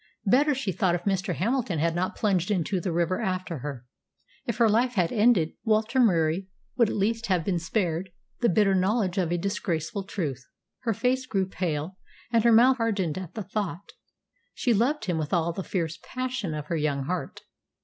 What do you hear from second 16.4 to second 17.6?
of her young heart.